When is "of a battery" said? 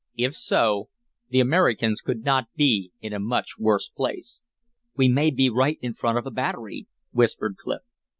6.17-6.87